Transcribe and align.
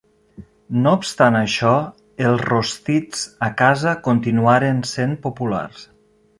No 0.85 0.93
obstant 0.99 1.37
això, 1.39 1.73
els 2.29 2.41
rostits 2.51 3.23
a 3.51 3.51
casa 3.63 3.95
continuaren 4.11 4.85
sent 4.97 5.15
populars. 5.29 5.89